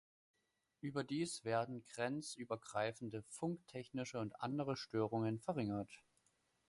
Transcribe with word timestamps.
Überdies 0.79 1.43
werden 1.43 1.85
grenzübergreifende 1.85 3.21
funktechnische 3.29 4.17
und 4.17 4.41
andere 4.41 4.75
Störungen 4.75 5.39
verringert. 5.39 6.01